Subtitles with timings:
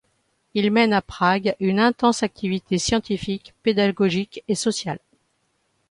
[0.55, 4.97] Il mène à Prague une intense activité scientifique, pédagogique et sociale.